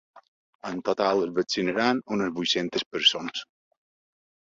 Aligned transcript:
En 0.69 0.79
total, 0.87 1.21
es 1.27 1.35
vaccinaran 1.37 2.01
unes 2.17 2.35
vuit-centes 2.41 2.89
persones. 2.97 3.49